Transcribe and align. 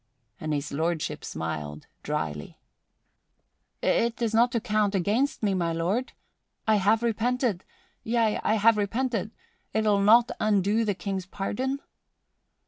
And 0.39 0.51
His 0.51 0.71
Lordship 0.71 1.23
smiled 1.23 1.85
dryly. 2.01 2.57
"It 3.83 4.19
is 4.19 4.33
not 4.33 4.51
to 4.53 4.59
count 4.59 4.95
against 4.95 5.43
me, 5.43 5.53
my 5.53 5.73
lord? 5.73 6.13
I 6.67 6.77
have 6.77 7.03
repented 7.03 7.63
yea, 8.03 8.39
I 8.43 8.55
have 8.55 8.77
repented! 8.77 9.29
'Twill 9.75 10.01
not 10.01 10.31
undo 10.39 10.83
the 10.85 10.95
King's 10.95 11.27
pardon?" 11.27 11.81